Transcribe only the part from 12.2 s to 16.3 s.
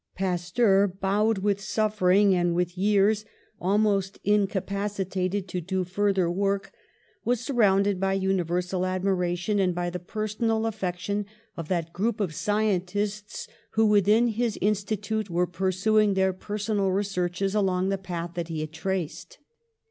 scientists who, within his Institute, were pursuing